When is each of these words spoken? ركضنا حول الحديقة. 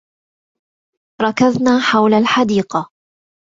ركضنا 1.21 1.79
حول 1.91 2.13
الحديقة. 2.13 2.89